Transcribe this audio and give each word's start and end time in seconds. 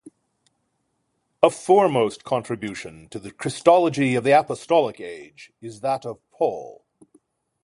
A 1.43 1.51
foremost 1.51 2.23
contribution 2.23 3.07
to 3.09 3.19
the 3.19 3.29
Christology 3.31 4.15
of 4.15 4.23
the 4.23 4.31
Apostolic 4.31 4.99
Age 4.99 5.51
is 5.61 5.81
that 5.81 6.07
of 6.07 6.19
Paul. 6.31 6.83